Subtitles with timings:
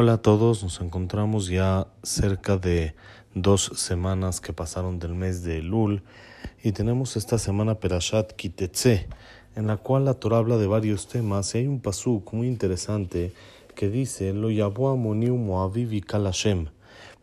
[0.00, 2.94] Hola a todos, nos encontramos ya cerca de
[3.34, 6.04] dos semanas que pasaron del mes de Elul
[6.62, 9.08] y tenemos esta semana Perashat Kitetse,
[9.56, 13.32] en la cual la Torah habla de varios temas y hay un pasuk muy interesante
[13.74, 16.04] que dice Lo moaviv.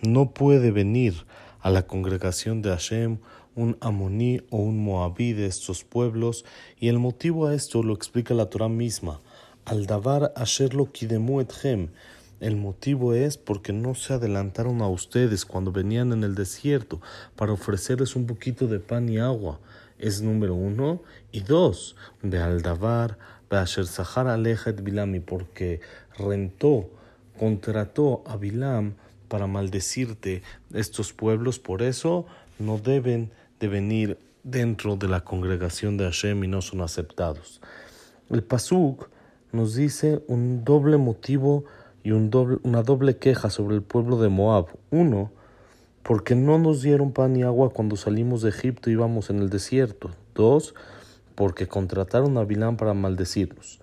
[0.00, 1.26] No puede venir
[1.60, 3.18] a la congregación de Hashem
[3.54, 6.46] un amoní o un moabí de estos pueblos
[6.80, 9.20] y el motivo a esto lo explica la Torah misma.
[9.66, 11.90] Al davar asher lo kidemu etchem
[12.42, 17.00] el motivo es porque no se adelantaron a ustedes cuando venían en el desierto
[17.36, 19.60] para ofrecerles un poquito de pan y agua.
[19.96, 21.02] Es número uno.
[21.30, 23.16] Y dos, de Aldavar,
[23.48, 24.36] Beasher Sahar
[24.82, 25.80] Bilami, porque
[26.18, 26.90] rentó,
[27.38, 28.94] contrató a Bilam
[29.28, 30.42] para maldecirte
[30.74, 31.60] estos pueblos.
[31.60, 32.26] Por eso
[32.58, 33.30] no deben
[33.60, 37.60] de venir dentro de la congregación de Hashem y no son aceptados.
[38.30, 39.08] El Pasuk
[39.52, 41.66] nos dice un doble motivo
[42.02, 44.66] y un doble, una doble queja sobre el pueblo de Moab.
[44.90, 45.30] Uno,
[46.02, 49.50] porque no nos dieron pan y agua cuando salimos de Egipto y íbamos en el
[49.50, 50.10] desierto.
[50.34, 50.74] Dos,
[51.34, 53.80] porque contrataron a Bilán para maldecirnos.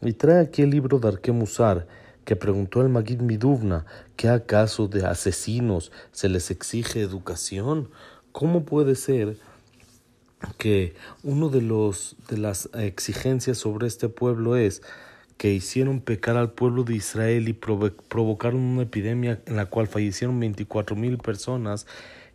[0.00, 1.86] Y trae aquí el libro de Arquemusar,
[2.24, 7.88] que preguntó el Magid Miduvna, ¿qué acaso de asesinos se les exige educación?
[8.32, 9.36] ¿Cómo puede ser
[10.56, 14.82] que uno de los de las exigencias sobre este pueblo es
[15.38, 20.38] que hicieron pecar al pueblo de Israel y provocaron una epidemia en la cual fallecieron
[20.38, 21.86] 24 mil personas.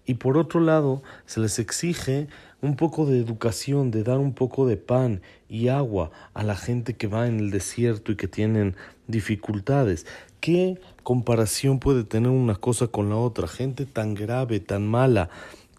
[0.05, 2.27] Y por otro lado, se les exige
[2.61, 6.95] un poco de educación, de dar un poco de pan y agua a la gente
[6.95, 8.75] que va en el desierto y que tienen
[9.07, 10.05] dificultades.
[10.39, 13.47] ¿Qué comparación puede tener una cosa con la otra?
[13.47, 15.29] Gente tan grave, tan mala,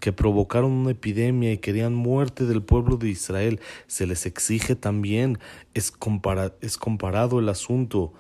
[0.01, 5.39] que provocaron una epidemia y querían muerte del pueblo de Israel, se les exige también,
[5.75, 5.93] es,
[6.61, 8.13] es comparado el asunto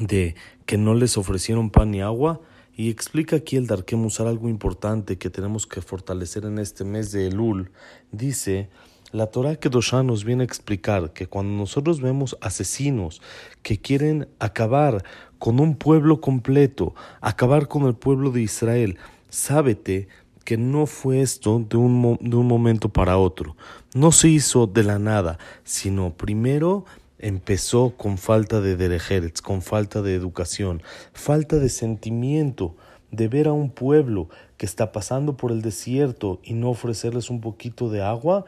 [0.00, 0.34] de
[0.66, 2.40] que no les ofrecieron pan ni agua.
[2.78, 7.28] Y explica aquí el Darquemusar algo importante que tenemos que fortalecer en este mes de
[7.28, 7.70] Elul.
[8.12, 8.68] Dice,
[9.12, 13.22] la Torah Kedoshá nos viene a explicar que cuando nosotros vemos asesinos
[13.62, 15.04] que quieren acabar
[15.38, 18.98] con un pueblo completo, acabar con el pueblo de Israel,
[19.30, 20.08] sábete
[20.46, 23.56] que no fue esto de un, de un momento para otro.
[23.94, 26.84] No se hizo de la nada, sino primero
[27.18, 32.76] empezó con falta de derejerets, con falta de educación, falta de sentimiento,
[33.10, 37.40] de ver a un pueblo que está pasando por el desierto y no ofrecerles un
[37.40, 38.44] poquito de agua,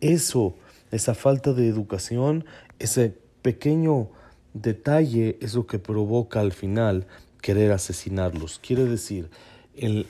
[0.00, 0.54] eso,
[0.90, 2.46] esa falta de educación,
[2.78, 4.08] ese pequeño
[4.54, 7.06] detalle es lo que provoca al final
[7.42, 8.58] querer asesinarlos.
[8.58, 9.28] Quiere decir,
[9.76, 10.06] el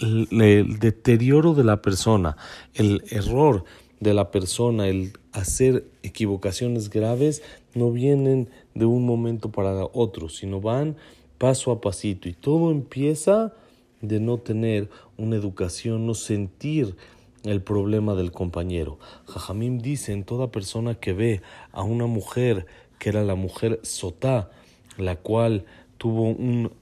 [0.00, 2.36] el, deterioro de la persona,
[2.74, 3.64] el error
[4.00, 7.42] de la persona, el hacer equivocaciones graves,
[7.74, 10.96] no vienen de un momento para otro, sino van
[11.38, 12.28] paso a pasito.
[12.28, 13.52] Y todo empieza
[14.00, 16.96] de no tener una educación, no sentir
[17.44, 18.98] el problema del compañero.
[19.26, 21.42] Jajamim dice en toda persona que ve
[21.72, 22.66] a una mujer
[22.98, 24.50] que era la mujer Sotá,
[24.96, 25.64] la cual
[25.98, 26.72] tuvo un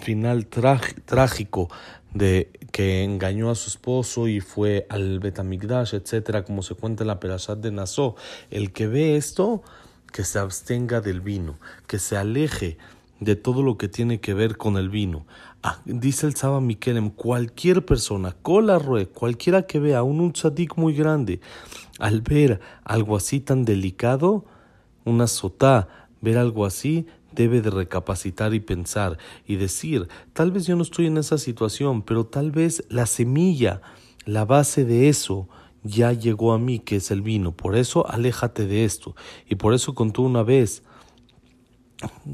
[0.00, 1.68] final trágico
[2.14, 7.08] de que engañó a su esposo y fue al Betamigdash, etcétera, como se cuenta en
[7.08, 8.14] la Perashat de Nassau.
[8.50, 9.62] El que ve esto,
[10.12, 12.78] que se abstenga del vino, que se aleje
[13.20, 15.26] de todo lo que tiene que ver con el vino.
[15.62, 20.94] Ah, dice el Saba Mikelem, cualquier persona, cola rue, cualquiera que vea un tzadik muy
[20.94, 21.40] grande,
[21.98, 24.44] al ver algo así tan delicado,
[25.04, 25.88] una sotá,
[26.20, 31.06] ver algo así, debe de recapacitar y pensar y decir, tal vez yo no estoy
[31.06, 33.82] en esa situación, pero tal vez la semilla,
[34.24, 35.48] la base de eso,
[35.82, 37.52] ya llegó a mí, que es el vino.
[37.52, 39.14] Por eso aléjate de esto.
[39.48, 40.82] Y por eso contó una vez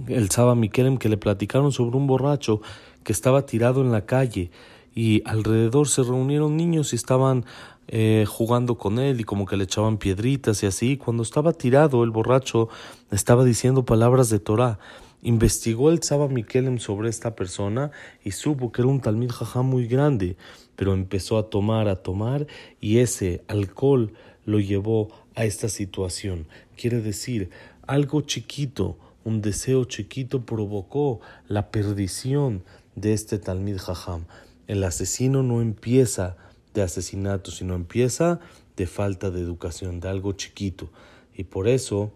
[0.06, 2.60] el Saba Mikelem que le platicaron sobre un borracho
[3.04, 4.50] que estaba tirado en la calle
[4.94, 7.44] y alrededor se reunieron niños y estaban
[7.92, 10.96] eh, jugando con él y como que le echaban piedritas y así.
[10.96, 12.68] Cuando estaba tirado, el borracho
[13.10, 14.78] estaba diciendo palabras de Torah.
[15.22, 17.90] Investigó el Tzaba Mikelem sobre esta persona
[18.22, 20.36] y supo que era un Talmid Jajá muy grande,
[20.76, 22.46] pero empezó a tomar, a tomar
[22.80, 24.12] y ese alcohol
[24.44, 26.46] lo llevó a esta situación.
[26.76, 27.50] Quiere decir,
[27.88, 32.62] algo chiquito, un deseo chiquito provocó la perdición
[32.94, 34.26] de este Talmid Jajam.
[34.68, 36.36] El asesino no empieza
[36.74, 38.40] de asesinato, sino empieza
[38.76, 40.90] de falta de educación, de algo chiquito.
[41.34, 42.12] Y por eso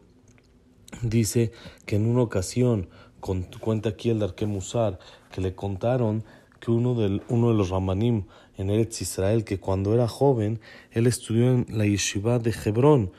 [1.03, 1.53] dice
[1.87, 2.89] que en una ocasión,
[3.61, 4.99] cuenta aquí el Musar,
[5.33, 6.25] que le contaron
[6.61, 8.25] que uno, del, uno de los Ramanim
[8.57, 10.61] en Eretz Israel, que cuando era joven,
[10.93, 13.11] él estudió en la yeshiva de Hebrón,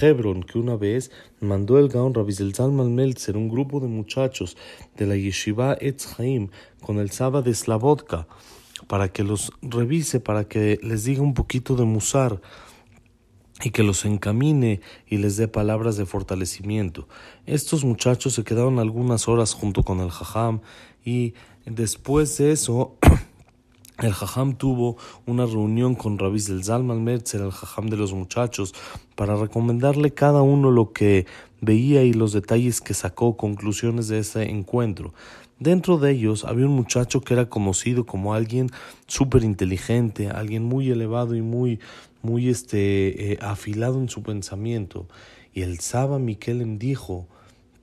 [0.00, 1.10] Hebron, que una vez
[1.40, 4.56] mandó el Gaon Rabbi Zalman Meltzer, un grupo de muchachos
[4.96, 6.16] de la Yeshiva Etz
[6.80, 8.26] con el Saba de Slavodka,
[8.86, 12.40] para que los revise, para que les diga un poquito de musar
[13.62, 17.08] y que los encamine y les dé palabras de fortalecimiento.
[17.46, 20.60] Estos muchachos se quedaron algunas horas junto con el Jajam
[21.04, 21.34] y
[21.64, 22.96] después de eso
[24.02, 28.74] el Jajam tuvo una reunión con Rabbi del Zalman Merzer, el Jajam de los muchachos,
[29.14, 31.26] para recomendarle cada uno lo que
[31.60, 35.14] veía y los detalles que sacó, conclusiones de ese encuentro.
[35.60, 38.70] Dentro de ellos había un muchacho que era conocido como alguien
[39.06, 41.78] súper inteligente, alguien muy elevado y muy,
[42.22, 45.06] muy este, eh, afilado en su pensamiento.
[45.52, 47.28] Y el Saba Mikelem dijo,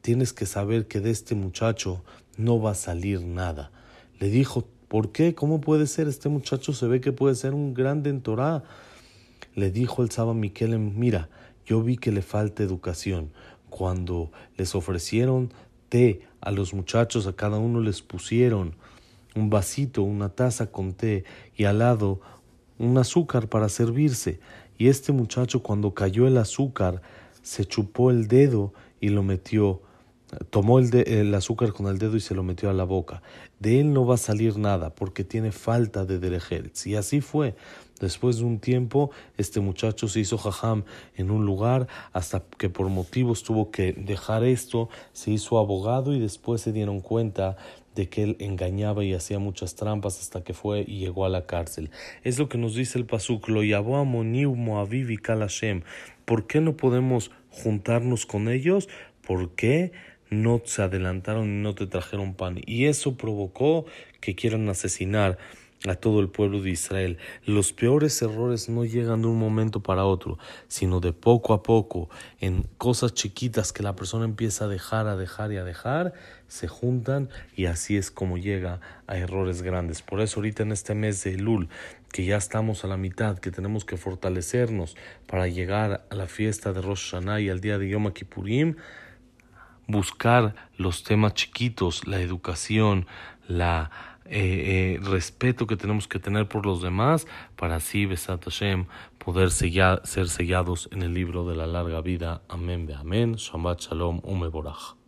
[0.01, 2.03] tienes que saber que de este muchacho
[2.35, 3.71] no va a salir nada.
[4.19, 5.33] Le dijo, ¿por qué?
[5.33, 6.09] ¿Cómo puede ser?
[6.09, 8.63] Este muchacho se ve que puede ser un grande en Torah.
[9.55, 11.29] Le dijo el Saba Mikelem, mira,
[11.65, 13.31] yo vi que le falta educación.
[13.69, 15.53] Cuando les ofrecieron
[15.87, 18.75] té a los muchachos, a cada uno les pusieron
[19.35, 21.23] un vasito, una taza con té
[21.55, 22.19] y al lado
[22.77, 24.39] un azúcar para servirse.
[24.77, 27.01] Y este muchacho cuando cayó el azúcar
[27.41, 29.81] se chupó el dedo y lo metió,
[30.49, 33.21] tomó el, el azúcar con el dedo y se lo metió a la boca.
[33.59, 36.87] De él no va a salir nada porque tiene falta de derejerts.
[36.87, 37.55] Y así fue.
[37.99, 40.85] Después de un tiempo, este muchacho se hizo jajam
[41.15, 46.19] en un lugar hasta que por motivos tuvo que dejar esto, se hizo abogado y
[46.19, 47.57] después se dieron cuenta
[47.93, 51.45] de que él engañaba y hacía muchas trampas hasta que fue y llegó a la
[51.45, 51.91] cárcel.
[52.23, 53.61] Es lo que nos dice el pasuk, lo
[54.55, 55.83] Moaviv y Kalashem.
[56.25, 58.89] ¿Por qué no podemos juntarnos con ellos?
[59.25, 59.91] ¿Por qué
[60.31, 62.59] no se adelantaron y no te trajeron pan?
[62.65, 63.85] Y eso provocó
[64.19, 65.37] que quieran asesinar
[65.87, 67.17] a todo el pueblo de Israel.
[67.45, 70.37] Los peores errores no llegan de un momento para otro,
[70.67, 75.15] sino de poco a poco, en cosas chiquitas que la persona empieza a dejar, a
[75.15, 76.13] dejar y a dejar,
[76.47, 80.01] se juntan y así es como llega a errores grandes.
[80.01, 81.69] Por eso ahorita en este mes de Elul,
[82.11, 84.95] que ya estamos a la mitad, que tenemos que fortalecernos
[85.27, 88.75] para llegar a la fiesta de Rosh Hashanah y al día de Yom Kippurim,
[89.87, 93.07] buscar los temas chiquitos, la educación,
[93.47, 93.91] la
[94.25, 98.85] eh, eh, respeto que tenemos que tener por los demás para así, Besat Hashem,
[99.17, 102.41] poder ser sellados en el libro de la larga vida.
[102.47, 103.33] Amén, amén.
[103.33, 105.00] Shabbat Shalom, Umeborach.